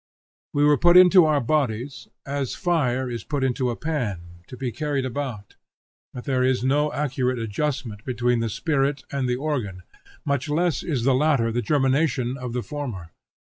We 0.51 0.63
were 0.65 0.79
put 0.79 0.97
into 0.97 1.25
our 1.25 1.39
bodies, 1.39 2.07
as 2.25 2.55
fire 2.55 3.07
is 3.07 3.23
put 3.23 3.43
into 3.43 3.69
a 3.69 3.75
pan 3.75 4.41
to 4.47 4.57
be 4.57 4.71
carried 4.71 5.05
about; 5.05 5.57
but 6.11 6.23
there 6.23 6.43
is 6.43 6.63
no 6.63 6.91
accurate 6.91 7.37
adjustment 7.37 8.03
between 8.03 8.39
the 8.39 8.49
spirit 8.49 9.03
and 9.11 9.29
the 9.29 9.35
organ, 9.35 9.83
much 10.25 10.49
less 10.49 10.81
is 10.81 11.03
the 11.03 11.13
latter 11.13 11.51
the 11.51 11.61
germination 11.61 12.35
of 12.35 12.53
the 12.53 12.63
former. 12.63 13.11